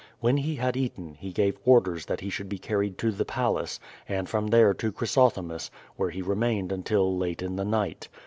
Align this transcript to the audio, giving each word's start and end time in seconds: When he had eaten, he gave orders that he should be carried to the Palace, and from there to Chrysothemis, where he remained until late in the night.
When 0.19 0.37
he 0.37 0.55
had 0.55 0.75
eaten, 0.75 1.13
he 1.19 1.31
gave 1.31 1.59
orders 1.63 2.07
that 2.07 2.21
he 2.21 2.31
should 2.31 2.49
be 2.49 2.57
carried 2.57 2.97
to 2.97 3.11
the 3.11 3.23
Palace, 3.23 3.79
and 4.09 4.27
from 4.27 4.47
there 4.47 4.73
to 4.73 4.91
Chrysothemis, 4.91 5.69
where 5.95 6.09
he 6.09 6.23
remained 6.23 6.71
until 6.71 7.15
late 7.15 7.43
in 7.43 7.55
the 7.55 7.65
night. 7.65 8.09